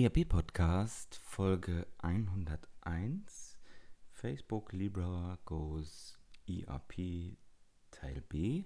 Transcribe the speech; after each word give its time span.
ERP 0.00 0.28
Podcast 0.28 1.20
Folge 1.24 1.84
101 1.98 3.58
Facebook 4.12 4.72
Libra 4.72 5.36
Goes 5.44 6.20
ERP 6.46 7.36
Teil 7.90 8.20
B. 8.28 8.62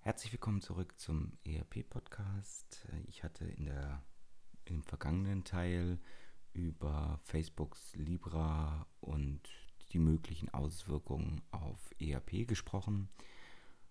Herzlich 0.00 0.32
willkommen 0.32 0.60
zurück 0.62 0.98
zum 0.98 1.38
ERP 1.44 1.88
Podcast. 1.88 2.84
Ich 3.06 3.22
hatte 3.22 3.44
in 3.44 3.66
der 3.66 4.02
im 4.64 4.82
vergangenen 4.82 5.44
Teil 5.44 6.00
über 6.52 7.20
Facebooks 7.22 7.94
Libra 7.94 8.88
und 8.98 9.42
die 9.92 10.00
möglichen 10.00 10.52
Auswirkungen 10.52 11.42
auf 11.52 11.78
ERP 12.00 12.48
gesprochen. 12.48 13.08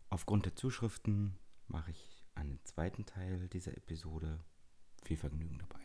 Aufgrund 0.09 0.43
der 0.43 0.57
Zuschriften 0.57 1.37
mache 1.69 1.91
ich 1.91 2.25
einen 2.33 2.59
zweiten 2.65 3.05
Teil 3.05 3.47
dieser 3.47 3.77
Episode. 3.77 4.43
Viel 5.03 5.15
Vergnügen 5.15 5.57
dabei. 5.57 5.84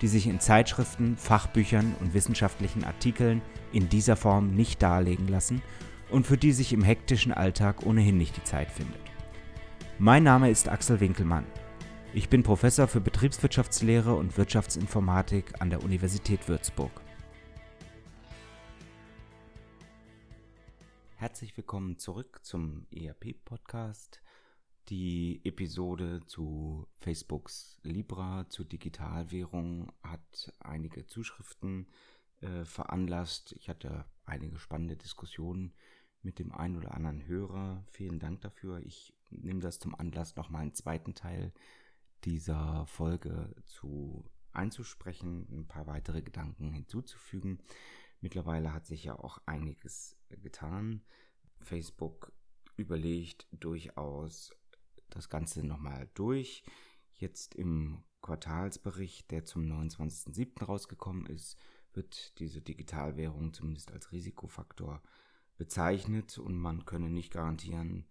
die 0.00 0.08
sich 0.08 0.26
in 0.26 0.40
Zeitschriften, 0.40 1.16
Fachbüchern 1.16 1.94
und 2.00 2.14
wissenschaftlichen 2.14 2.84
Artikeln 2.84 3.42
in 3.72 3.88
dieser 3.88 4.16
Form 4.16 4.54
nicht 4.54 4.82
darlegen 4.82 5.28
lassen 5.28 5.62
und 6.10 6.26
für 6.26 6.36
die 6.36 6.52
sich 6.52 6.72
im 6.72 6.82
hektischen 6.82 7.32
Alltag 7.32 7.84
ohnehin 7.84 8.16
nicht 8.16 8.36
die 8.36 8.44
Zeit 8.44 8.70
findet. 8.70 9.00
Mein 9.98 10.22
Name 10.22 10.50
ist 10.50 10.68
Axel 10.68 11.00
Winkelmann. 11.00 11.44
Ich 12.14 12.28
bin 12.28 12.42
Professor 12.42 12.88
für 12.88 13.00
Betriebswirtschaftslehre 13.00 14.14
und 14.14 14.38
Wirtschaftsinformatik 14.38 15.60
an 15.60 15.70
der 15.70 15.82
Universität 15.82 16.48
Würzburg. 16.48 16.92
Herzlich 21.16 21.56
willkommen 21.56 21.98
zurück 21.98 22.38
zum 22.42 22.86
ERP-Podcast 22.92 24.20
die 24.88 25.40
Episode 25.44 26.20
zu 26.26 26.86
Facebooks 26.98 27.78
Libra, 27.82 28.48
zu 28.48 28.64
Digitalwährung, 28.64 29.92
hat 30.02 30.54
einige 30.60 31.06
Zuschriften 31.06 31.88
äh, 32.40 32.64
veranlasst. 32.64 33.52
Ich 33.52 33.68
hatte 33.68 34.06
einige 34.24 34.58
spannende 34.58 34.96
Diskussionen 34.96 35.74
mit 36.22 36.38
dem 36.38 36.52
einen 36.52 36.76
oder 36.76 36.94
anderen 36.94 37.26
Hörer. 37.26 37.84
Vielen 37.90 38.18
Dank 38.18 38.40
dafür. 38.40 38.80
Ich 38.80 39.14
nehme 39.30 39.60
das 39.60 39.78
zum 39.78 39.94
Anlass, 39.94 40.36
nochmal 40.36 40.62
einen 40.62 40.74
zweiten 40.74 41.14
Teil 41.14 41.52
dieser 42.24 42.86
Folge 42.86 43.54
zu 43.66 44.24
einzusprechen, 44.52 45.46
ein 45.50 45.68
paar 45.68 45.86
weitere 45.86 46.22
Gedanken 46.22 46.72
hinzuzufügen. 46.72 47.58
Mittlerweile 48.20 48.72
hat 48.72 48.86
sich 48.86 49.04
ja 49.04 49.18
auch 49.18 49.38
einiges 49.46 50.16
getan. 50.30 51.02
Facebook 51.60 52.32
überlegt 52.76 53.46
durchaus 53.52 54.56
das 55.10 55.28
Ganze 55.28 55.66
nochmal 55.66 56.08
durch. 56.14 56.62
Jetzt 57.14 57.54
im 57.54 58.04
Quartalsbericht, 58.22 59.30
der 59.30 59.44
zum 59.44 59.62
29.07. 59.62 60.64
rausgekommen 60.64 61.26
ist, 61.26 61.56
wird 61.92 62.38
diese 62.38 62.60
Digitalwährung 62.60 63.52
zumindest 63.52 63.92
als 63.92 64.12
Risikofaktor 64.12 65.02
bezeichnet 65.56 66.38
und 66.38 66.56
man 66.56 66.84
könne 66.84 67.10
nicht 67.10 67.32
garantieren, 67.32 68.06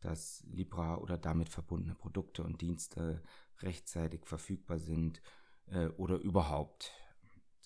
dass 0.00 0.44
Libra 0.50 0.98
oder 0.98 1.18
damit 1.18 1.48
verbundene 1.48 1.94
Produkte 1.94 2.42
und 2.44 2.60
Dienste 2.60 3.22
rechtzeitig 3.60 4.26
verfügbar 4.26 4.78
sind 4.78 5.22
äh, 5.66 5.86
oder 5.88 6.18
überhaupt. 6.18 6.92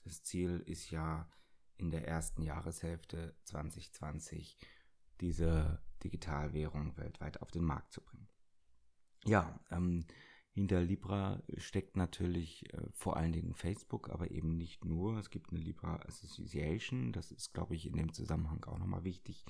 Das 0.05 0.23
Ziel 0.23 0.63
ist 0.67 0.91
ja 0.91 1.29
in 1.77 1.91
der 1.91 2.07
ersten 2.07 2.43
Jahreshälfte 2.43 3.35
2020 3.45 4.57
diese 5.21 5.83
Digitalwährung 6.03 6.97
weltweit 6.97 7.43
auf 7.43 7.51
den 7.51 7.65
Markt 7.65 7.93
zu 7.93 8.01
bringen. 8.01 8.29
Ja, 9.25 9.61
ähm, 9.71 10.05
hinter 10.53 10.81
Libra 10.81 11.41
steckt 11.57 11.97
natürlich 11.97 12.73
äh, 12.75 12.89
vor 12.93 13.17
allen 13.17 13.33
Dingen 13.33 13.55
Facebook, 13.55 14.11
aber 14.11 14.31
eben 14.31 14.57
nicht 14.57 14.85
nur. 14.85 15.17
Es 15.19 15.31
gibt 15.31 15.51
eine 15.51 15.61
Libra 15.61 15.97
Association, 16.07 17.13
das 17.13 17.31
ist, 17.31 17.53
glaube 17.53 17.77
ich, 17.77 17.87
in 17.87 17.97
dem 17.97 18.13
Zusammenhang 18.13 18.65
auch 18.65 18.79
nochmal 18.79 19.05
wichtig 19.05 19.45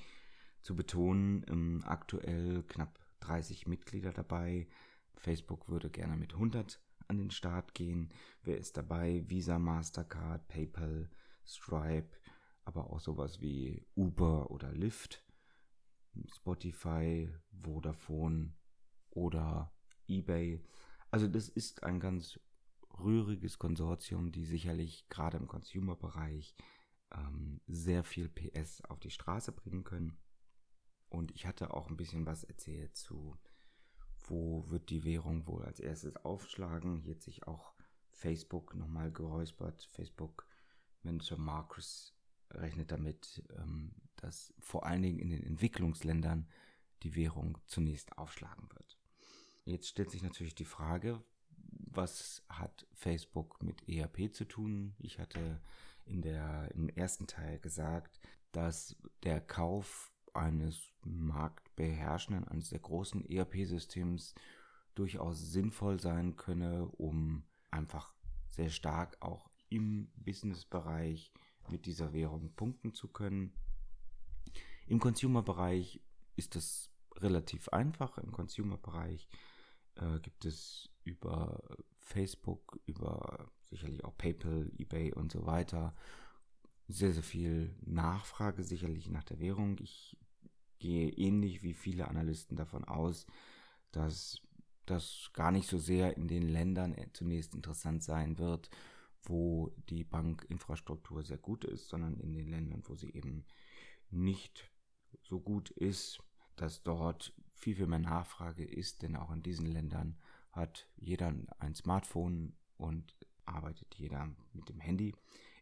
zu 0.60 0.76
betonen. 0.76 1.46
Ähm, 1.48 1.82
aktuell 1.86 2.62
knapp 2.64 2.98
30 3.20 3.66
Mitglieder 3.66 4.12
dabei. 4.12 4.68
Facebook 5.14 5.68
würde 5.68 5.88
gerne 5.88 6.16
mit 6.16 6.34
100 6.34 6.80
an 7.08 7.16
den 7.16 7.30
Start 7.30 7.74
gehen. 7.74 8.12
Wer 8.42 8.58
ist 8.58 8.76
dabei? 8.76 9.24
Visa, 9.28 9.58
Mastercard, 9.58 10.46
PayPal, 10.48 11.10
Stripe, 11.46 12.10
aber 12.64 12.90
auch 12.90 13.00
sowas 13.00 13.40
wie 13.40 13.86
Uber 13.96 14.50
oder 14.50 14.72
Lyft, 14.72 15.24
Spotify, 16.34 17.30
Vodafone, 17.50 18.52
oder 19.10 19.72
eBay. 20.06 20.62
Also 21.10 21.26
das 21.28 21.48
ist 21.48 21.82
ein 21.82 22.00
ganz 22.00 22.38
rühriges 22.98 23.58
Konsortium, 23.58 24.32
die 24.32 24.44
sicherlich 24.44 25.08
gerade 25.08 25.36
im 25.36 25.46
Consumer-Bereich 25.46 26.54
ähm, 27.12 27.60
sehr 27.66 28.04
viel 28.04 28.28
PS 28.28 28.82
auf 28.84 28.98
die 29.00 29.10
Straße 29.10 29.52
bringen 29.52 29.84
können. 29.84 30.18
Und 31.08 31.32
ich 31.32 31.46
hatte 31.46 31.72
auch 31.72 31.88
ein 31.88 31.96
bisschen 31.96 32.26
was 32.26 32.44
erzählt 32.44 32.96
zu, 32.96 33.38
wo 34.26 34.68
wird 34.68 34.90
die 34.90 35.04
Währung 35.04 35.46
wohl 35.46 35.64
als 35.64 35.80
erstes 35.80 36.16
aufschlagen. 36.16 36.98
Hier 36.98 37.14
hat 37.14 37.22
sich 37.22 37.46
auch 37.46 37.72
Facebook 38.10 38.74
nochmal 38.74 39.10
geräuspert. 39.10 39.88
Facebook 39.92 40.46
Manager 41.02 41.38
Marcus 41.38 42.14
rechnet 42.50 42.90
damit, 42.92 43.42
ähm, 43.56 43.92
dass 44.16 44.52
vor 44.58 44.84
allen 44.84 45.02
Dingen 45.02 45.18
in 45.18 45.30
den 45.30 45.44
Entwicklungsländern 45.44 46.48
die 47.02 47.14
Währung 47.14 47.58
zunächst 47.66 48.18
aufschlagen 48.18 48.68
wird. 48.72 48.97
Jetzt 49.68 49.88
stellt 49.88 50.10
sich 50.10 50.22
natürlich 50.22 50.54
die 50.54 50.64
Frage, 50.64 51.22
was 51.90 52.42
hat 52.48 52.86
Facebook 52.94 53.62
mit 53.62 53.86
ERP 53.86 54.32
zu 54.34 54.46
tun? 54.46 54.94
Ich 54.98 55.18
hatte 55.18 55.60
in 56.06 56.22
der, 56.22 56.70
im 56.74 56.88
ersten 56.88 57.26
Teil 57.26 57.58
gesagt, 57.58 58.18
dass 58.50 58.96
der 59.24 59.42
Kauf 59.42 60.10
eines 60.32 60.94
marktbeherrschenden, 61.04 62.48
eines 62.48 62.70
der 62.70 62.78
großen 62.78 63.28
ERP-Systems 63.28 64.34
durchaus 64.94 65.52
sinnvoll 65.52 66.00
sein 66.00 66.36
könne, 66.36 66.86
um 66.86 67.42
einfach 67.70 68.14
sehr 68.46 68.70
stark 68.70 69.18
auch 69.20 69.50
im 69.68 70.10
Business-Bereich 70.16 71.30
mit 71.68 71.84
dieser 71.84 72.14
Währung 72.14 72.54
punkten 72.54 72.94
zu 72.94 73.06
können. 73.06 73.52
Im 74.86 74.98
Consumer-Bereich 74.98 76.00
ist 76.36 76.56
das 76.56 76.90
relativ 77.16 77.68
einfach. 77.68 78.16
Im 78.16 78.32
Consumer-Bereich 78.32 79.28
äh, 79.98 80.20
gibt 80.20 80.44
es 80.44 80.90
über 81.04 81.60
Facebook, 81.98 82.80
über 82.86 83.50
sicherlich 83.64 84.04
auch 84.04 84.16
PayPal, 84.16 84.70
eBay 84.78 85.12
und 85.12 85.32
so 85.32 85.46
weiter 85.46 85.94
sehr, 86.88 87.12
sehr 87.12 87.22
viel 87.22 87.74
Nachfrage 87.82 88.64
sicherlich 88.64 89.08
nach 89.10 89.24
der 89.24 89.38
Währung. 89.38 89.78
Ich 89.78 90.16
gehe 90.78 91.10
ähnlich 91.10 91.62
wie 91.62 91.74
viele 91.74 92.08
Analysten 92.08 92.56
davon 92.56 92.84
aus, 92.84 93.26
dass 93.92 94.40
das 94.86 95.30
gar 95.34 95.52
nicht 95.52 95.68
so 95.68 95.76
sehr 95.76 96.16
in 96.16 96.28
den 96.28 96.48
Ländern 96.48 96.96
zunächst 97.12 97.54
interessant 97.54 98.02
sein 98.02 98.38
wird, 98.38 98.70
wo 99.22 99.70
die 99.90 100.02
Bankinfrastruktur 100.02 101.22
sehr 101.22 101.36
gut 101.36 101.64
ist, 101.64 101.88
sondern 101.88 102.18
in 102.20 102.32
den 102.32 102.48
Ländern, 102.48 102.82
wo 102.86 102.94
sie 102.94 103.10
eben 103.10 103.44
nicht 104.10 104.70
so 105.20 105.40
gut 105.40 105.68
ist, 105.70 106.20
dass 106.56 106.82
dort 106.82 107.34
viel, 107.58 107.74
viel 107.74 107.86
mehr 107.86 107.98
Nachfrage 107.98 108.64
ist, 108.64 109.02
denn 109.02 109.16
auch 109.16 109.30
in 109.30 109.42
diesen 109.42 109.66
Ländern 109.66 110.18
hat 110.52 110.88
jeder 110.96 111.34
ein 111.58 111.74
Smartphone 111.74 112.54
und 112.76 113.14
arbeitet 113.44 113.94
jeder 113.96 114.34
mit 114.52 114.68
dem 114.68 114.80
Handy. 114.80 115.14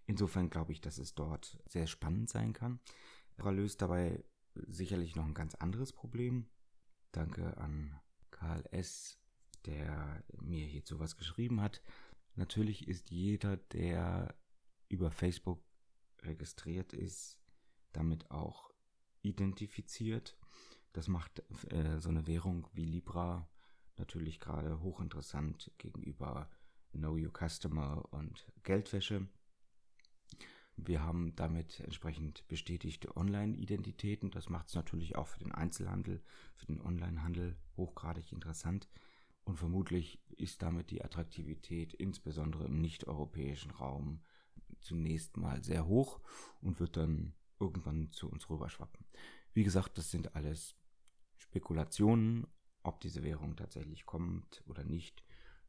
Insofern 0.06 0.50
glaube 0.50 0.72
ich, 0.72 0.80
dass 0.80 0.98
es 0.98 1.14
dort 1.14 1.58
sehr 1.66 1.86
spannend 1.86 2.28
sein 2.28 2.52
kann. 2.52 2.80
Er 3.36 3.50
löst 3.52 3.82
dabei 3.82 4.24
sicherlich 4.54 5.16
noch 5.16 5.24
ein 5.24 5.34
ganz 5.34 5.54
anderes 5.54 5.92
Problem. 5.92 6.46
Danke 7.12 7.56
an 7.56 7.98
Karl 8.30 8.64
S., 8.70 9.18
der 9.64 10.22
mir 10.40 10.64
hierzu 10.66 11.00
was 11.00 11.16
geschrieben 11.16 11.60
hat. 11.60 11.82
Natürlich 12.34 12.86
ist 12.86 13.10
jeder, 13.10 13.56
der 13.56 14.34
über 14.88 15.10
Facebook 15.10 15.62
registriert 16.22 16.92
ist, 16.92 17.38
damit 17.92 18.30
auch 18.30 18.70
identifiziert. 19.22 20.38
Das 20.96 21.08
macht 21.08 21.42
äh, 21.70 22.00
so 22.00 22.08
eine 22.08 22.26
Währung 22.26 22.66
wie 22.72 22.86
Libra 22.86 23.46
natürlich 23.98 24.40
gerade 24.40 24.80
hochinteressant 24.80 25.70
gegenüber 25.76 26.48
Know 26.92 27.18
Your 27.18 27.32
Customer 27.34 28.02
und 28.12 28.46
Geldwäsche. 28.62 29.28
Wir 30.78 31.02
haben 31.02 31.36
damit 31.36 31.80
entsprechend 31.80 32.48
bestätigte 32.48 33.14
Online-Identitäten. 33.14 34.30
Das 34.30 34.48
macht 34.48 34.68
es 34.68 34.74
natürlich 34.74 35.16
auch 35.16 35.26
für 35.26 35.38
den 35.38 35.52
Einzelhandel, 35.52 36.22
für 36.54 36.64
den 36.64 36.80
Online-Handel 36.80 37.58
hochgradig 37.76 38.32
interessant. 38.32 38.88
Und 39.44 39.58
vermutlich 39.58 40.18
ist 40.38 40.62
damit 40.62 40.90
die 40.90 41.04
Attraktivität 41.04 41.92
insbesondere 41.92 42.64
im 42.64 42.80
nicht-europäischen 42.80 43.70
Raum 43.70 44.22
zunächst 44.80 45.36
mal 45.36 45.62
sehr 45.62 45.86
hoch 45.86 46.22
und 46.62 46.80
wird 46.80 46.96
dann 46.96 47.34
irgendwann 47.60 48.10
zu 48.12 48.30
uns 48.30 48.48
rüberschwappen. 48.48 49.04
Wie 49.52 49.62
gesagt, 49.62 49.98
das 49.98 50.10
sind 50.10 50.34
alles 50.34 50.74
Spekulationen, 51.38 52.46
ob 52.82 53.00
diese 53.00 53.22
Währung 53.22 53.56
tatsächlich 53.56 54.06
kommt 54.06 54.62
oder 54.66 54.84
nicht. 54.84 55.24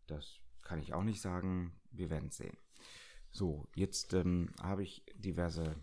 Das 0.05 0.39
kann 0.61 0.79
ich 0.79 0.93
auch 0.93 1.03
nicht 1.03 1.21
sagen. 1.21 1.73
Wir 1.91 2.09
werden 2.09 2.29
es 2.29 2.37
sehen. 2.37 2.57
So, 3.31 3.67
jetzt 3.75 4.13
ähm, 4.13 4.49
habe 4.61 4.83
ich 4.83 5.03
diverse 5.15 5.75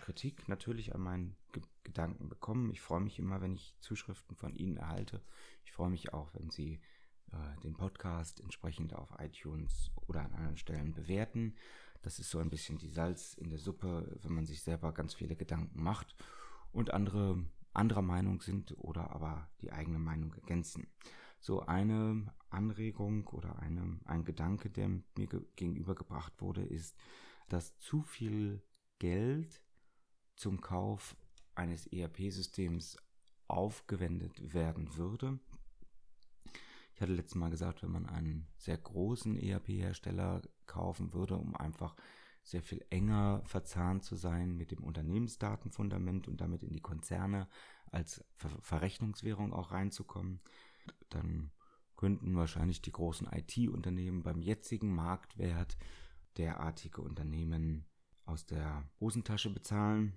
Kritik 0.00 0.48
natürlich 0.48 0.94
an 0.94 1.00
meinen 1.00 1.36
Ge 1.52 1.62
Gedanken 1.82 2.28
bekommen. 2.28 2.70
Ich 2.70 2.80
freue 2.80 3.00
mich 3.00 3.18
immer, 3.18 3.40
wenn 3.40 3.52
ich 3.52 3.74
Zuschriften 3.80 4.36
von 4.36 4.54
Ihnen 4.54 4.76
erhalte. 4.76 5.24
Ich 5.64 5.72
freue 5.72 5.90
mich 5.90 6.12
auch, 6.12 6.32
wenn 6.34 6.48
Sie 6.48 6.80
äh, 7.32 7.60
den 7.64 7.74
Podcast 7.74 8.40
entsprechend 8.40 8.94
auf 8.94 9.08
iTunes 9.18 9.90
oder 10.06 10.20
an 10.20 10.32
anderen 10.34 10.56
Stellen 10.56 10.92
bewerten. 10.92 11.56
Das 12.02 12.18
ist 12.18 12.30
so 12.30 12.38
ein 12.38 12.50
bisschen 12.50 12.78
die 12.78 12.88
Salz 12.88 13.34
in 13.34 13.50
der 13.50 13.58
Suppe, 13.58 14.18
wenn 14.22 14.34
man 14.34 14.46
sich 14.46 14.62
selber 14.62 14.92
ganz 14.92 15.14
viele 15.14 15.36
Gedanken 15.36 15.82
macht 15.82 16.14
und 16.70 16.92
andere 16.92 17.44
anderer 17.72 18.02
Meinung 18.02 18.40
sind 18.40 18.76
oder 18.78 19.10
aber 19.10 19.48
die 19.60 19.72
eigene 19.72 19.98
Meinung 19.98 20.32
ergänzen. 20.34 20.86
So 21.40 21.60
eine 21.60 22.32
Anregung 22.50 23.26
oder 23.28 23.58
eine, 23.60 23.98
ein 24.04 24.24
Gedanke, 24.24 24.70
der 24.70 24.88
mir 24.88 25.26
ge 25.26 25.40
gegenübergebracht 25.56 26.40
wurde, 26.40 26.62
ist, 26.62 26.96
dass 27.48 27.76
zu 27.78 28.02
viel 28.02 28.62
Geld 28.98 29.62
zum 30.36 30.60
Kauf 30.60 31.16
eines 31.54 31.86
ERP-Systems 31.86 32.96
aufgewendet 33.48 34.54
werden 34.54 34.96
würde. 34.96 35.38
Ich 36.94 37.00
hatte 37.00 37.12
letztes 37.12 37.36
Mal 37.36 37.50
gesagt, 37.50 37.82
wenn 37.82 37.92
man 37.92 38.06
einen 38.06 38.46
sehr 38.56 38.76
großen 38.76 39.36
ERP-Hersteller 39.36 40.42
kaufen 40.66 41.12
würde, 41.14 41.36
um 41.36 41.56
einfach 41.56 41.96
sehr 42.42 42.62
viel 42.62 42.84
enger 42.90 43.42
verzahnt 43.44 44.04
zu 44.04 44.16
sein 44.16 44.56
mit 44.56 44.70
dem 44.70 44.82
Unternehmensdatenfundament 44.82 46.26
und 46.28 46.40
damit 46.40 46.62
in 46.62 46.72
die 46.72 46.80
Konzerne 46.80 47.48
als 47.90 48.24
Ver 48.36 48.50
Verrechnungswährung 48.60 49.52
auch 49.52 49.72
reinzukommen, 49.72 50.40
dann 51.10 51.50
könnten 51.96 52.36
wahrscheinlich 52.36 52.80
die 52.80 52.92
großen 52.92 53.28
IT-Unternehmen 53.30 54.22
beim 54.22 54.40
jetzigen 54.40 54.94
Marktwert 54.94 55.76
derartige 56.38 57.02
Unternehmen 57.02 57.84
aus 58.24 58.46
der 58.46 58.88
Hosentasche 59.00 59.50
bezahlen. 59.50 60.16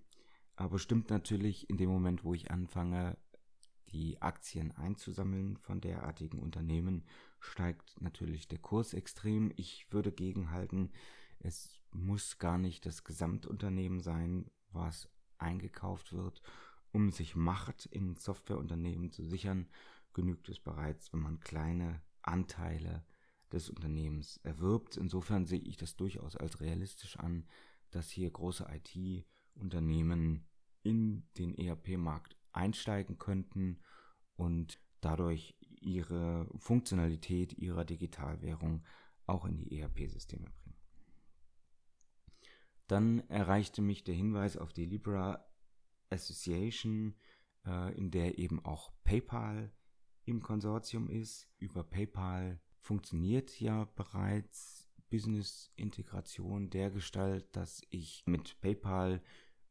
Aber 0.55 0.79
stimmt 0.79 1.09
natürlich 1.09 1.69
in 1.69 1.77
dem 1.77 1.89
Moment, 1.89 2.23
wo 2.23 2.33
ich 2.33 2.51
anfange, 2.51 3.17
die 3.91 4.21
Aktien 4.21 4.71
einzusammeln 4.71 5.57
von 5.57 5.81
derartigen 5.81 6.39
Unternehmen, 6.39 7.05
steigt 7.39 8.01
natürlich 8.01 8.47
der 8.47 8.59
Kurs 8.59 8.93
extrem. 8.93 9.51
Ich 9.55 9.91
würde 9.91 10.11
gegenhalten, 10.11 10.91
es 11.43 11.79
muss 11.91 12.39
gar 12.39 12.57
nicht 12.57 12.85
das 12.85 13.03
Gesamtunternehmen 13.03 13.99
sein, 13.99 14.49
was 14.71 15.09
eingekauft 15.37 16.13
wird, 16.13 16.41
um 16.91 17.11
sich 17.11 17.35
Macht 17.35 17.85
in 17.87 18.15
Softwareunternehmen 18.15 19.11
zu 19.11 19.23
sichern, 19.23 19.67
genügt 20.13 20.49
es 20.49 20.59
bereits, 20.59 21.11
wenn 21.11 21.19
man 21.19 21.39
kleine 21.39 22.01
Anteile 22.21 23.03
des 23.51 23.69
Unternehmens 23.69 24.37
erwirbt. 24.43 24.97
Insofern 24.97 25.45
sehe 25.45 25.59
ich 25.59 25.77
das 25.77 25.95
durchaus 25.95 26.37
als 26.37 26.61
realistisch 26.61 27.17
an, 27.17 27.45
dass 27.91 28.09
hier 28.09 28.31
große 28.31 28.67
IT-Unternehmen 28.69 30.47
in 30.81 31.27
den 31.37 31.55
ERP-Markt 31.55 32.37
einsteigen 32.51 33.17
könnten 33.17 33.79
und 34.35 34.79
dadurch 35.01 35.55
ihre 35.59 36.47
Funktionalität 36.57 37.53
ihrer 37.57 37.85
Digitalwährung 37.85 38.83
auch 39.25 39.45
in 39.45 39.57
die 39.57 39.79
ERP-Systeme 39.79 40.45
bringen. 40.49 40.62
Dann 42.93 43.27
erreichte 43.27 43.81
mich 43.81 44.03
der 44.03 44.13
Hinweis 44.13 44.55
auf 44.55 44.71
die 44.71 44.85
Libra 44.85 45.43
Association, 46.11 47.15
äh, 47.65 47.91
in 47.97 48.11
der 48.11 48.37
eben 48.37 48.63
auch 48.63 48.91
PayPal 49.03 49.71
im 50.25 50.43
Konsortium 50.43 51.09
ist. 51.09 51.49
Über 51.57 51.83
PayPal 51.83 52.61
funktioniert 52.81 53.59
ja 53.59 53.85
bereits 53.95 54.87
Business-Integration 55.09 56.69
der 56.69 56.91
Gestalt, 56.91 57.47
dass 57.55 57.81
ich 57.89 58.21
mit 58.27 58.61
PayPal 58.61 59.23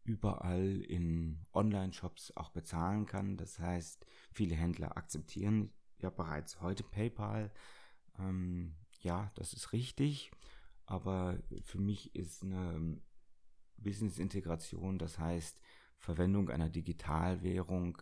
überall 0.03 0.81
in 0.81 1.47
Online-Shops 1.53 2.37
auch 2.37 2.51
bezahlen 2.51 3.07
kann. 3.07 3.37
Das 3.37 3.61
heißt, 3.61 4.05
viele 4.33 4.57
Händler 4.57 4.97
akzeptieren 4.97 5.73
ja 5.99 6.11
bereits 6.11 6.61
heute 6.61 6.83
PayPal. 6.83 7.53
Ähm, 8.19 8.75
ja, 9.01 9.31
das 9.37 9.53
ist 9.53 9.73
richtig. 9.73 10.33
Aber 10.87 11.39
für 11.63 11.79
mich 11.79 12.17
ist 12.17 12.43
eine 12.43 13.01
Business-Integration, 13.83 14.99
das 14.99 15.19
heißt 15.19 15.61
Verwendung 15.99 16.51
einer 16.51 16.69
Digitalwährung 16.69 17.99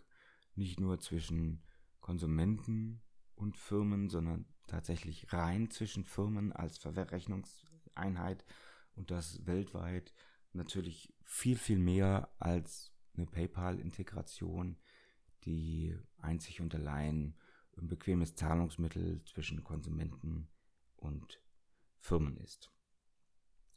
nicht 0.54 0.80
nur 0.80 0.98
zwischen 1.00 1.62
Konsumenten 2.00 3.02
und 3.34 3.56
Firmen, 3.56 4.08
sondern 4.08 4.46
tatsächlich 4.66 5.32
rein 5.32 5.70
zwischen 5.70 6.04
Firmen 6.04 6.52
als 6.52 6.78
Verrechnungseinheit 6.78 8.44
und 8.94 9.10
das 9.10 9.46
weltweit 9.46 10.12
natürlich 10.52 11.12
viel, 11.24 11.56
viel 11.56 11.78
mehr 11.78 12.30
als 12.38 12.92
eine 13.14 13.26
PayPal-Integration, 13.26 14.76
die 15.44 15.96
einzig 16.18 16.60
und 16.60 16.74
allein 16.74 17.34
ein 17.76 17.88
bequemes 17.88 18.34
Zahlungsmittel 18.34 19.22
zwischen 19.24 19.64
Konsumenten 19.64 20.48
und 20.96 21.40
Firmen 21.98 22.36
ist. 22.36 22.70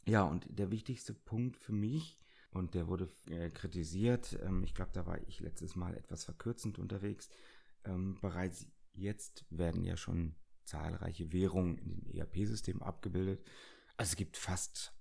Ja, 0.06 0.24
und 0.24 0.48
der 0.50 0.72
wichtigste 0.72 1.14
Punkt 1.14 1.58
für 1.58 1.74
mich, 1.74 2.20
und 2.52 2.76
der 2.76 2.88
wurde 2.88 3.10
äh, 3.28 3.50
kritisiert, 3.50 4.38
ähm, 4.44 4.64
ich 4.64 4.76
glaube, 4.76 4.92
da 4.94 5.06
war 5.06 5.20
ich 5.28 5.40
letztes 5.40 5.76
Mal 5.76 5.96
etwas 5.96 6.24
verkürzend 6.24 6.78
unterwegs, 6.78 7.30
ähm, 7.86 8.18
bereits 8.22 8.68
jetzt 8.94 9.46
werden 9.50 9.84
ja 9.84 9.98
schon 9.98 10.36
zahlreiche 10.66 11.32
Währungen 11.32 11.78
in 11.78 11.90
den 11.90 12.16
ERP-Systemen 12.16 12.82
abgebildet. 12.82 13.44
Also 13.98 14.12
es 14.12 14.16
gibt 14.16 14.38
fast 14.38 14.94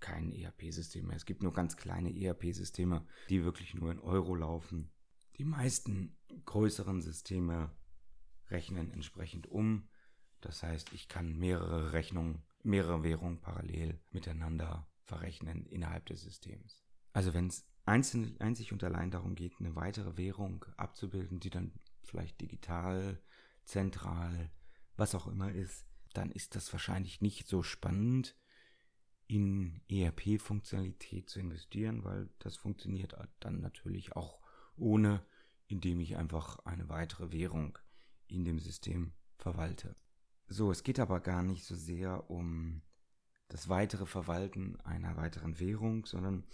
kein 0.00 0.32
ERP-System 0.32 1.06
mehr. 1.06 1.16
Es 1.16 1.26
gibt 1.26 1.42
nur 1.42 1.52
ganz 1.52 1.76
kleine 1.76 2.14
ERP-Systeme, 2.14 3.06
die 3.28 3.44
wirklich 3.44 3.74
nur 3.74 3.90
in 3.90 3.98
Euro 3.98 4.34
laufen. 4.34 4.92
Die 5.36 5.44
meisten 5.44 6.16
größeren 6.44 7.02
Systeme 7.02 7.70
rechnen 8.48 8.90
entsprechend 8.90 9.48
um. 9.48 9.88
Das 10.40 10.62
heißt, 10.62 10.92
ich 10.92 11.08
kann 11.08 11.36
mehrere 11.36 11.92
Rechnungen, 11.92 12.42
mehrere 12.68 13.02
Währungen 13.02 13.40
parallel 13.40 14.00
miteinander 14.10 14.86
verrechnen 15.02 15.66
innerhalb 15.66 16.06
des 16.06 16.22
Systems. 16.22 16.84
Also 17.12 17.34
wenn 17.34 17.48
es 17.48 17.66
einzig 17.86 18.72
und 18.72 18.84
allein 18.84 19.10
darum 19.10 19.34
geht, 19.34 19.54
eine 19.58 19.74
weitere 19.74 20.16
Währung 20.16 20.64
abzubilden, 20.76 21.40
die 21.40 21.50
dann 21.50 21.72
vielleicht 22.02 22.40
digital, 22.40 23.20
zentral, 23.64 24.50
was 24.96 25.14
auch 25.14 25.26
immer 25.26 25.50
ist, 25.50 25.86
dann 26.12 26.30
ist 26.30 26.54
das 26.54 26.72
wahrscheinlich 26.72 27.20
nicht 27.20 27.48
so 27.48 27.62
spannend, 27.62 28.36
in 29.26 29.82
ERP-Funktionalität 29.90 31.28
zu 31.28 31.38
investieren, 31.38 32.02
weil 32.02 32.30
das 32.38 32.56
funktioniert 32.56 33.14
dann 33.40 33.60
natürlich 33.60 34.16
auch 34.16 34.40
ohne, 34.76 35.24
indem 35.66 36.00
ich 36.00 36.16
einfach 36.16 36.60
eine 36.60 36.88
weitere 36.88 37.30
Währung 37.30 37.78
in 38.26 38.44
dem 38.44 38.58
System 38.58 39.12
verwalte. 39.36 39.94
So, 40.50 40.70
es 40.70 40.82
geht 40.82 40.98
aber 40.98 41.20
gar 41.20 41.42
nicht 41.42 41.64
so 41.64 41.74
sehr 41.76 42.30
um 42.30 42.80
das 43.48 43.68
weitere 43.68 44.06
Verwalten 44.06 44.80
einer 44.80 45.16
weiteren 45.16 45.60
Währung, 45.60 46.06
sondern 46.06 46.44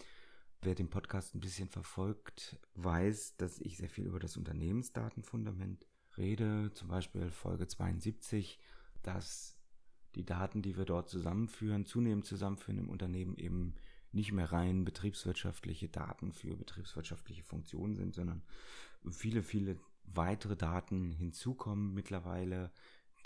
wer 0.62 0.74
den 0.74 0.90
Podcast 0.90 1.34
ein 1.34 1.40
bisschen 1.40 1.68
verfolgt, 1.68 2.58
weiß, 2.74 3.36
dass 3.36 3.60
ich 3.60 3.76
sehr 3.76 3.88
viel 3.88 4.06
über 4.06 4.18
das 4.18 4.36
Unternehmensdatenfundament 4.36 5.86
rede, 6.16 6.72
zum 6.74 6.88
Beispiel 6.88 7.30
Folge 7.30 7.68
72, 7.68 8.58
dass 9.02 9.56
die 10.16 10.24
Daten, 10.24 10.60
die 10.60 10.76
wir 10.76 10.86
dort 10.86 11.08
zusammenführen, 11.08 11.86
zunehmend 11.86 12.24
zusammenführen 12.24 12.78
im 12.78 12.88
Unternehmen 12.88 13.36
eben 13.36 13.74
nicht 14.10 14.32
mehr 14.32 14.50
rein 14.50 14.84
betriebswirtschaftliche 14.84 15.88
Daten 15.88 16.32
für 16.32 16.56
betriebswirtschaftliche 16.56 17.44
Funktionen 17.44 17.94
sind, 17.94 18.14
sondern 18.14 18.42
viele, 19.08 19.42
viele 19.42 19.76
weitere 20.04 20.56
Daten 20.56 21.12
hinzukommen 21.12 21.94
mittlerweile, 21.94 22.72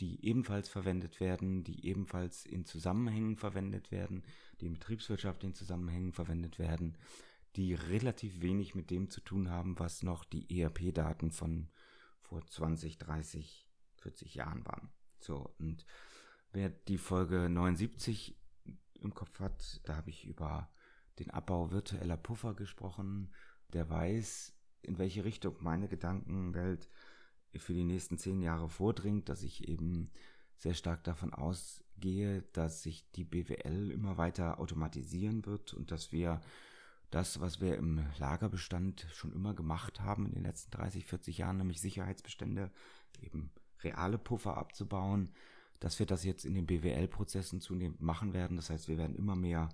die 0.00 0.25
ebenfalls 0.25 0.69
verwendet 0.69 1.21
werden, 1.21 1.64
die 1.64 1.87
ebenfalls 1.87 2.47
in 2.47 2.64
Zusammenhängen 2.64 3.37
verwendet 3.37 3.90
werden, 3.90 4.25
die 4.61 4.67
in 4.67 4.75
betriebswirtschaftlichen 4.75 5.55
Zusammenhängen 5.55 6.12
verwendet 6.12 6.59
werden, 6.59 6.97
die 7.57 7.75
relativ 7.75 8.40
wenig 8.40 8.75
mit 8.75 8.90
dem 8.90 9.11
zu 9.11 9.21
tun 9.21 9.50
haben, 9.50 9.78
was 9.78 10.02
noch 10.02 10.25
die 10.25 10.61
ERP-Daten 10.61 11.33
von 11.33 11.69
vor 12.21 12.47
20, 12.47 12.99
30 12.99 13.69
40 14.00 14.35
Jahren 14.35 14.64
waren. 14.67 14.90
So, 15.19 15.55
und 15.59 15.85
wer 16.52 16.69
die 16.69 16.99
Folge 16.99 17.49
79 17.49 18.37
im 19.00 19.14
Kopf 19.14 19.40
hat, 19.40 19.81
da 19.85 19.97
habe 19.97 20.11
ich 20.11 20.26
über 20.26 20.71
den 21.19 21.31
Abbau 21.31 21.71
virtueller 21.71 22.17
Puffer 22.17 22.55
gesprochen, 22.55 23.33
der 23.73 23.90
weiß, 23.90 24.55
in 24.83 24.99
welche 24.99 25.25
Richtung 25.25 25.57
meine 25.61 25.88
Gedankenwelt 25.88 26.88
für 27.57 27.75
die 27.75 27.85
nächsten 27.85 28.19
zehn 28.19 28.40
Jahre 28.43 28.69
vordringt, 28.69 29.28
dass 29.28 29.43
ich 29.43 29.69
eben 29.69 30.11
sehr 30.57 30.75
stark 30.75 31.05
davon 31.05 31.33
ausgehe, 31.33 32.43
dass 32.52 32.83
sich 32.83 33.11
die 33.12 33.25
BWL 33.25 33.90
immer 33.90 34.19
weiter 34.19 34.59
automatisieren 34.59 35.47
wird 35.47 35.73
und 35.73 35.90
dass 35.90 36.12
wir 36.12 36.40
das, 37.11 37.40
was 37.40 37.61
wir 37.61 37.76
im 37.76 38.05
Lagerbestand 38.19 39.07
schon 39.12 39.33
immer 39.33 39.55
gemacht 39.55 40.00
haben 40.00 40.26
in 40.26 40.33
den 40.33 40.43
letzten 40.43 40.71
30, 40.73 41.07
40 41.07 41.38
Jahren, 41.38 41.57
nämlich 41.57 41.81
Sicherheitsbestände, 41.81 42.71
eben 43.21 43.50
reale 43.83 44.19
Puffer 44.19 44.59
abzubauen, 44.59 45.33
dass 45.81 45.99
wir 45.99 46.07
das 46.07 46.25
jetzt 46.25 46.45
in 46.45 46.55
den 46.55 46.67
BWL-Prozessen 46.67 47.61
zunehmend 47.61 48.00
machen 48.00 48.35
werden. 48.35 48.57
Das 48.57 48.69
heißt, 48.69 48.88
wir 48.88 48.99
werden 48.99 49.17
immer 49.17 49.37
mehr 49.37 49.69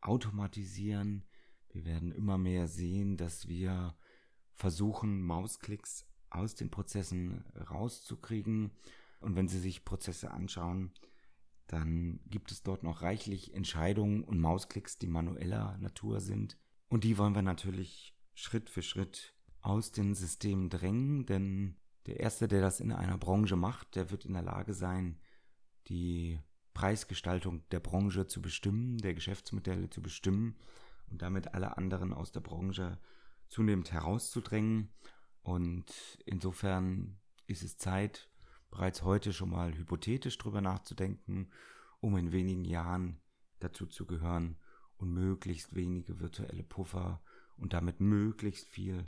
automatisieren, 0.00 1.24
wir 1.70 1.84
werden 1.84 2.12
immer 2.12 2.36
mehr 2.36 2.68
sehen, 2.68 3.16
dass 3.16 3.48
wir 3.48 3.94
versuchen, 4.54 5.22
Mausklicks 5.22 6.06
aus 6.30 6.54
den 6.54 6.70
Prozessen 6.70 7.44
rauszukriegen. 7.70 8.70
Und 9.20 9.36
wenn 9.36 9.48
Sie 9.48 9.58
sich 9.58 9.84
Prozesse 9.84 10.30
anschauen, 10.30 10.92
dann 11.66 12.20
gibt 12.26 12.52
es 12.52 12.62
dort 12.62 12.82
noch 12.82 13.02
reichlich 13.02 13.54
Entscheidungen 13.54 14.22
und 14.22 14.40
Mausklicks, 14.40 14.98
die 14.98 15.08
manueller 15.08 15.76
Natur 15.78 16.20
sind. 16.20 16.56
Und 16.88 17.04
die 17.04 17.18
wollen 17.18 17.34
wir 17.34 17.42
natürlich 17.42 18.14
Schritt 18.34 18.70
für 18.70 18.82
Schritt 18.82 19.34
aus 19.60 19.90
den 19.90 20.14
Systemen 20.14 20.70
drängen, 20.70 21.26
denn 21.26 21.76
der 22.06 22.20
Erste, 22.20 22.46
der 22.46 22.60
das 22.60 22.78
in 22.78 22.92
einer 22.92 23.18
Branche 23.18 23.56
macht, 23.56 23.96
der 23.96 24.10
wird 24.10 24.24
in 24.24 24.34
der 24.34 24.42
Lage 24.42 24.74
sein, 24.74 25.18
die 25.88 26.38
Preisgestaltung 26.72 27.68
der 27.70 27.80
Branche 27.80 28.26
zu 28.26 28.40
bestimmen, 28.40 28.98
der 28.98 29.14
Geschäftsmodelle 29.14 29.90
zu 29.90 30.02
bestimmen 30.02 30.56
und 31.10 31.22
damit 31.22 31.54
alle 31.54 31.76
anderen 31.76 32.12
aus 32.12 32.30
der 32.30 32.40
Branche 32.40 32.98
zunehmend 33.48 33.92
herauszudrängen. 33.92 34.92
Und 35.46 36.18
insofern 36.24 37.20
ist 37.46 37.62
es 37.62 37.78
Zeit, 37.78 38.28
bereits 38.68 39.04
heute 39.04 39.32
schon 39.32 39.50
mal 39.50 39.72
hypothetisch 39.78 40.36
drüber 40.38 40.60
nachzudenken, 40.60 41.52
um 42.00 42.16
in 42.16 42.32
wenigen 42.32 42.64
Jahren 42.64 43.20
dazu 43.60 43.86
zu 43.86 44.06
gehören 44.06 44.56
und 44.96 45.12
möglichst 45.12 45.76
wenige 45.76 46.18
virtuelle 46.18 46.64
Puffer 46.64 47.22
und 47.58 47.74
damit 47.74 48.00
möglichst 48.00 48.66
viel 48.66 49.04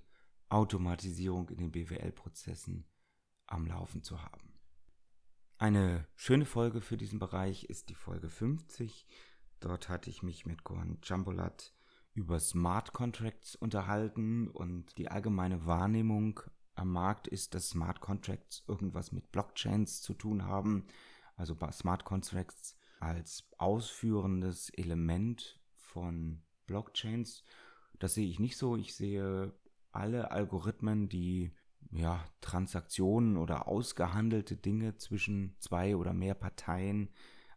Automatisierung 0.49 1.49
in 1.49 1.57
den 1.57 1.73
BWL-Prozessen 1.73 2.87
am 3.49 3.66
Laufen 3.66 4.04
zu 4.04 4.23
haben. 4.23 4.52
Eine 5.57 6.07
schöne 6.14 6.47
Folge 6.47 6.80
für 6.80 6.97
diesen 6.97 7.18
Bereich 7.18 7.64
ist 7.64 7.88
die 7.88 7.97
Folge 7.97 8.30
50. 8.30 9.09
Dort 9.59 9.88
hatte 9.88 10.09
ich 10.09 10.23
mich 10.23 10.47
mit 10.47 10.62
Goran 10.62 10.99
Jambolat 11.02 11.75
über 12.19 12.41
Smart 12.41 12.93
Contracts 12.93 13.55
unterhalten 13.55 14.49
und 14.49 14.99
die 14.99 15.09
allgemeine 15.09 15.67
Wahrnehmung 15.67 16.41
am 16.75 16.91
Markt 16.91 17.29
ist, 17.29 17.55
dass 17.55 17.71
Smart 17.71 18.01
Contracts 18.01 18.65
irgendwas 18.67 19.13
mit 19.13 19.31
Blockchains 19.31 20.03
zu 20.03 20.15
tun 20.15 20.45
haben. 20.45 20.89
Also 21.37 21.57
Smart 21.71 22.05
Contracts 22.05 22.77
als 22.99 23.49
ausführendes 23.57 24.69
Element 24.71 25.61
von 25.77 26.43
Blockchains. 26.67 27.45
Das 28.01 28.15
sehe 28.15 28.27
ich 28.27 28.41
nicht 28.41 28.57
so. 28.57 28.75
Ich 28.77 28.97
sehe 28.97 29.53
alle 29.93 30.33
Algorithmen, 30.33 31.09
die 31.09 31.53
ja, 31.93 32.25
Transaktionen 32.41 33.37
oder 33.37 33.69
ausgehandelte 33.69 34.57
Dinge 34.57 34.97
zwischen 34.97 35.55
zwei 35.61 35.95
oder 35.95 36.13
mehr 36.13 36.35
Parteien 36.35 37.11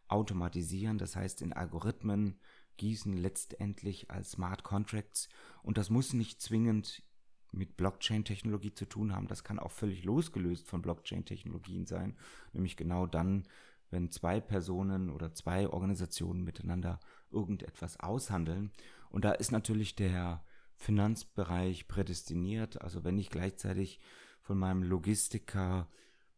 automatisieren, 0.06 0.98
das 0.98 1.16
heißt 1.16 1.42
in 1.42 1.52
Algorithmen 1.52 2.38
gießen 2.82 3.12
letztendlich 3.12 4.10
als 4.10 4.32
Smart 4.32 4.64
Contracts 4.64 5.28
und 5.62 5.78
das 5.78 5.88
muss 5.88 6.14
nicht 6.14 6.42
zwingend 6.42 7.04
mit 7.52 7.76
Blockchain-Technologie 7.76 8.74
zu 8.74 8.86
tun 8.86 9.14
haben. 9.14 9.28
Das 9.28 9.44
kann 9.44 9.60
auch 9.60 9.70
völlig 9.70 10.02
losgelöst 10.02 10.66
von 10.66 10.82
Blockchain-Technologien 10.82 11.86
sein, 11.86 12.16
nämlich 12.52 12.76
genau 12.76 13.06
dann, 13.06 13.44
wenn 13.90 14.10
zwei 14.10 14.40
Personen 14.40 15.10
oder 15.10 15.32
zwei 15.32 15.68
Organisationen 15.68 16.42
miteinander 16.42 16.98
irgendetwas 17.30 18.00
aushandeln. 18.00 18.72
Und 19.10 19.24
da 19.24 19.30
ist 19.30 19.52
natürlich 19.52 19.94
der 19.94 20.42
Finanzbereich 20.74 21.86
prädestiniert. 21.86 22.82
Also 22.82 23.04
wenn 23.04 23.16
ich 23.16 23.30
gleichzeitig 23.30 24.00
von 24.40 24.58
meinem 24.58 24.82
Logistiker 24.82 25.88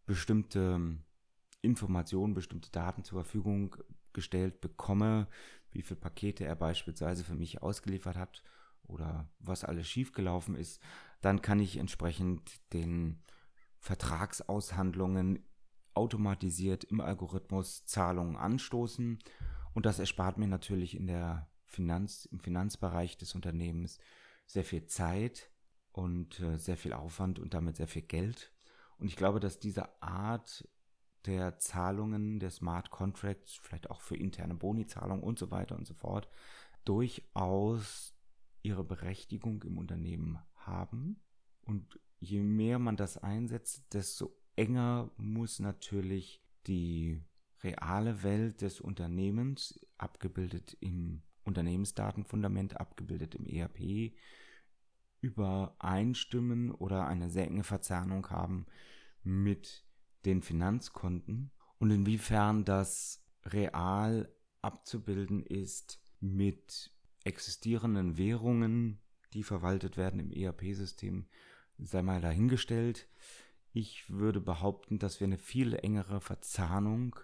bestimmte 0.04 0.98
Informationen, 1.62 2.34
bestimmte 2.34 2.70
Daten 2.70 3.02
zur 3.02 3.22
Verfügung 3.22 3.76
gestellt 4.14 4.60
bekomme, 4.60 5.28
wie 5.72 5.82
viele 5.82 6.00
Pakete 6.00 6.44
er 6.44 6.56
beispielsweise 6.56 7.24
für 7.24 7.34
mich 7.34 7.62
ausgeliefert 7.62 8.16
hat 8.16 8.42
oder 8.84 9.28
was 9.38 9.64
alles 9.64 9.88
schiefgelaufen 9.88 10.54
ist, 10.54 10.80
dann 11.20 11.42
kann 11.42 11.60
ich 11.60 11.76
entsprechend 11.76 12.60
den 12.72 13.22
Vertragsaushandlungen 13.78 15.44
automatisiert 15.94 16.84
im 16.84 17.00
Algorithmus 17.00 17.84
Zahlungen 17.84 18.36
anstoßen 18.36 19.18
und 19.74 19.86
das 19.86 19.98
erspart 19.98 20.38
mir 20.38 20.48
natürlich 20.48 20.96
in 20.96 21.06
der 21.06 21.48
Finanz, 21.64 22.26
im 22.26 22.38
Finanzbereich 22.38 23.18
des 23.18 23.34
Unternehmens 23.34 23.98
sehr 24.46 24.64
viel 24.64 24.86
Zeit 24.86 25.50
und 25.92 26.40
äh, 26.40 26.58
sehr 26.58 26.76
viel 26.76 26.92
Aufwand 26.92 27.38
und 27.38 27.54
damit 27.54 27.76
sehr 27.76 27.88
viel 27.88 28.02
Geld. 28.02 28.52
Und 28.98 29.08
ich 29.08 29.16
glaube, 29.16 29.40
dass 29.40 29.58
diese 29.58 30.00
Art 30.02 30.68
der 31.26 31.58
Zahlungen, 31.58 32.38
der 32.38 32.50
Smart 32.50 32.90
Contracts, 32.90 33.58
vielleicht 33.62 33.90
auch 33.90 34.00
für 34.00 34.16
interne 34.16 34.54
Bonizahlungen 34.54 35.22
und 35.22 35.38
so 35.38 35.50
weiter 35.50 35.76
und 35.76 35.86
so 35.86 35.94
fort, 35.94 36.28
durchaus 36.84 38.14
ihre 38.62 38.84
Berechtigung 38.84 39.62
im 39.62 39.78
Unternehmen 39.78 40.38
haben. 40.56 41.20
Und 41.62 41.98
je 42.20 42.42
mehr 42.42 42.78
man 42.78 42.96
das 42.96 43.16
einsetzt, 43.18 43.84
desto 43.92 44.34
enger 44.56 45.10
muss 45.16 45.60
natürlich 45.60 46.42
die 46.66 47.22
reale 47.62 48.22
Welt 48.22 48.60
des 48.60 48.80
Unternehmens, 48.80 49.80
abgebildet 49.96 50.76
im 50.80 51.22
Unternehmensdatenfundament, 51.44 52.78
abgebildet 52.78 53.34
im 53.34 53.46
ERP, 53.46 54.14
übereinstimmen 55.20 56.70
oder 56.70 57.06
eine 57.06 57.30
sehr 57.30 57.46
enge 57.46 57.64
Verzahnung 57.64 58.28
haben 58.28 58.66
mit 59.22 59.83
den 60.24 60.42
Finanzkonten 60.42 61.50
und 61.78 61.90
inwiefern 61.90 62.64
das 62.64 63.22
real 63.44 64.32
abzubilden 64.62 65.44
ist 65.44 66.00
mit 66.20 66.92
existierenden 67.24 68.16
Währungen, 68.16 69.00
die 69.32 69.42
verwaltet 69.42 69.96
werden 69.96 70.20
im 70.20 70.30
ERP-System, 70.30 71.26
sei 71.78 72.02
mal 72.02 72.20
dahingestellt. 72.20 73.08
Ich 73.72 74.08
würde 74.08 74.40
behaupten, 74.40 74.98
dass 74.98 75.20
wir 75.20 75.26
eine 75.26 75.38
viel 75.38 75.74
engere 75.74 76.20
Verzahnung 76.20 77.16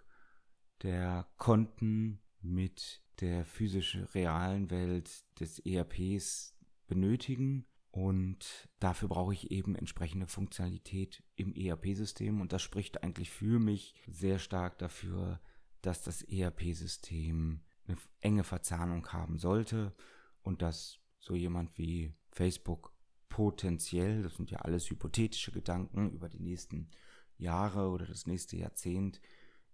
der 0.82 1.28
Konten 1.36 2.20
mit 2.40 3.02
der 3.20 3.44
physischen 3.44 4.04
realen 4.04 4.70
Welt 4.70 5.24
des 5.38 5.58
ERPs 5.60 6.56
benötigen 6.88 7.66
und 7.90 8.68
dafür 8.78 9.08
brauche 9.08 9.32
ich 9.32 9.50
eben 9.50 9.74
entsprechende 9.74 10.28
Funktionalität 10.28 11.24
im 11.34 11.52
ERP-System. 11.52 12.40
Und 12.40 12.52
das 12.52 12.62
spricht 12.62 13.02
eigentlich 13.02 13.30
für 13.30 13.58
mich 13.58 13.94
sehr 14.06 14.38
stark 14.38 14.78
dafür, 14.78 15.40
dass 15.82 16.02
das 16.02 16.22
ERP-System 16.22 17.62
eine 17.86 17.96
enge 18.20 18.44
Verzahnung 18.44 19.08
haben 19.08 19.38
sollte 19.38 19.94
und 20.42 20.62
dass 20.62 21.00
so 21.18 21.34
jemand 21.34 21.76
wie 21.78 22.14
Facebook 22.30 22.92
potenziell, 23.28 24.22
das 24.22 24.36
sind 24.36 24.50
ja 24.50 24.58
alles 24.58 24.88
hypothetische 24.88 25.50
Gedanken 25.50 26.10
über 26.10 26.28
die 26.28 26.40
nächsten 26.40 26.90
Jahre 27.38 27.88
oder 27.88 28.06
das 28.06 28.26
nächste 28.26 28.56
Jahrzehnt, 28.56 29.20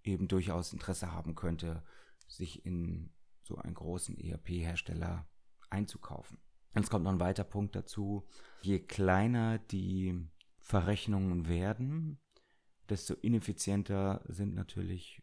eben 0.04 0.28
durchaus 0.28 0.72
Interesse 0.72 1.12
haben 1.12 1.34
könnte, 1.34 1.82
sich 2.28 2.64
in 2.64 3.10
so 3.42 3.56
einen 3.56 3.74
großen 3.74 4.16
ERP-Hersteller 4.16 5.28
einzukaufen. 5.68 6.38
Jetzt 6.76 6.90
kommt 6.90 7.04
noch 7.04 7.12
ein 7.12 7.20
weiter 7.20 7.44
Punkt 7.44 7.74
dazu. 7.74 8.26
Je 8.60 8.80
kleiner 8.80 9.58
die 9.58 10.28
Verrechnungen 10.58 11.48
werden, 11.48 12.18
desto 12.90 13.14
ineffizienter 13.14 14.22
sind 14.28 14.54
natürlich 14.54 15.22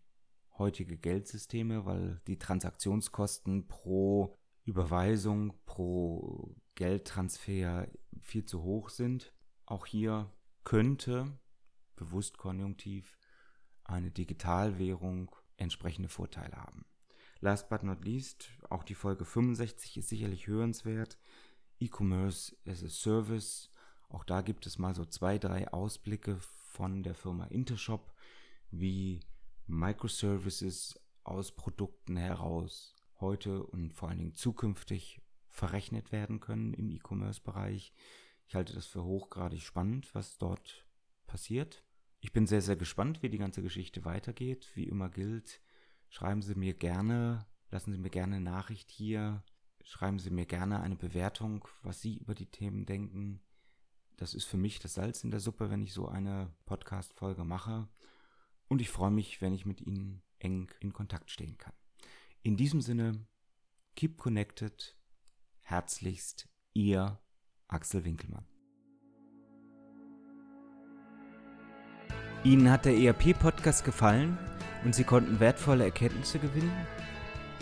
heutige 0.57 0.97
Geldsysteme, 0.97 1.85
weil 1.85 2.21
die 2.25 2.39
Transaktionskosten 2.39 3.67
pro 3.67 4.35
Überweisung, 4.65 5.53
pro 5.65 6.55
Geldtransfer 6.73 7.87
viel 8.19 8.45
zu 8.45 8.63
hoch 8.63 8.89
sind. 8.89 9.31
Auch 9.67 9.85
hier 9.85 10.31
könnte, 10.63 11.37
bewusst 11.95 12.39
konjunktiv, 12.39 13.19
eine 13.83 14.09
Digitalwährung 14.09 15.29
entsprechende 15.57 16.09
Vorteile 16.09 16.55
haben. 16.55 16.85
Last 17.41 17.69
but 17.69 17.83
not 17.83 18.05
least, 18.05 18.49
auch 18.69 18.83
die 18.83 18.95
Folge 18.95 19.25
65 19.25 19.97
ist 19.97 20.07
sicherlich 20.07 20.47
hörenswert. 20.47 21.19
E-Commerce 21.83 22.55
as 22.65 22.83
a 22.83 22.89
Service. 22.89 23.69
Auch 24.09 24.23
da 24.23 24.41
gibt 24.41 24.65
es 24.65 24.77
mal 24.77 24.95
so 24.95 25.05
zwei, 25.05 25.37
drei 25.37 25.67
Ausblicke 25.69 26.39
von 26.39 27.03
der 27.03 27.15
Firma 27.15 27.45
Intershop, 27.45 28.13
wie 28.71 29.19
Microservices 29.67 30.99
aus 31.23 31.51
Produkten 31.51 32.17
heraus 32.17 32.95
heute 33.19 33.63
und 33.63 33.93
vor 33.93 34.09
allen 34.09 34.17
Dingen 34.17 34.33
zukünftig 34.33 35.21
verrechnet 35.49 36.11
werden 36.11 36.39
können 36.39 36.73
im 36.73 36.89
E-Commerce-Bereich. 36.89 37.93
Ich 38.47 38.55
halte 38.55 38.73
das 38.73 38.85
für 38.85 39.03
hochgradig 39.03 39.61
spannend, 39.61 40.13
was 40.13 40.37
dort 40.37 40.85
passiert. 41.27 41.83
Ich 42.19 42.33
bin 42.33 42.47
sehr, 42.47 42.61
sehr 42.61 42.75
gespannt, 42.75 43.21
wie 43.21 43.29
die 43.29 43.37
ganze 43.37 43.61
Geschichte 43.61 44.05
weitergeht. 44.05 44.71
Wie 44.75 44.85
immer 44.85 45.09
gilt, 45.09 45.61
schreiben 46.09 46.41
Sie 46.41 46.55
mir 46.55 46.73
gerne, 46.73 47.45
lassen 47.71 47.91
Sie 47.91 47.97
mir 47.97 48.09
gerne 48.09 48.37
eine 48.37 48.45
Nachricht 48.45 48.91
hier, 48.91 49.43
schreiben 49.83 50.19
Sie 50.19 50.29
mir 50.29 50.45
gerne 50.45 50.81
eine 50.81 50.95
Bewertung, 50.95 51.67
was 51.81 52.01
Sie 52.01 52.17
über 52.17 52.35
die 52.35 52.47
Themen 52.47 52.85
denken. 52.85 53.41
Das 54.17 54.33
ist 54.33 54.45
für 54.45 54.57
mich 54.57 54.79
das 54.79 54.95
Salz 54.95 55.23
in 55.23 55.31
der 55.31 55.39
Suppe, 55.39 55.69
wenn 55.69 55.81
ich 55.81 55.93
so 55.93 56.07
eine 56.07 56.51
Podcast-Folge 56.65 57.43
mache. 57.43 57.87
Und 58.67 58.81
ich 58.81 58.89
freue 58.89 59.11
mich, 59.11 59.41
wenn 59.41 59.53
ich 59.53 59.65
mit 59.65 59.81
Ihnen 59.81 60.21
eng 60.39 60.71
in 60.79 60.93
Kontakt 60.93 61.29
stehen 61.29 61.57
kann. 61.57 61.73
In 62.41 62.57
diesem 62.57 62.81
Sinne, 62.81 63.25
keep 63.95 64.17
connected. 64.17 64.97
Herzlichst, 65.61 66.49
Ihr 66.73 67.19
Axel 67.67 68.03
Winkelmann. 68.03 68.45
Ihnen 72.43 72.69
hat 72.69 72.83
der 72.83 72.97
ERP-Podcast 72.97 73.85
gefallen 73.85 74.37
und 74.83 74.93
Sie 74.93 75.05
konnten 75.05 75.39
wertvolle 75.39 75.85
Erkenntnisse 75.85 76.39
gewinnen? 76.39 76.73